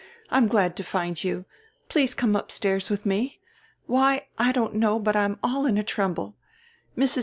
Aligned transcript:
"I'm 0.31 0.47
glad 0.47 0.75
to 0.77 0.83
find 0.83 1.23
you. 1.23 1.45
Please 1.87 2.15
come 2.15 2.35
upstairs 2.35 2.89
with 2.89 3.05
me. 3.05 3.39
Why 3.85 4.29
I 4.35 4.51
don't 4.51 4.73
know 4.73 4.97
but 4.97 5.15
I'm 5.15 5.37
all 5.43 5.67
in 5.67 5.77
a 5.77 5.83
tremble. 5.83 6.35
Mrs. 6.97 7.19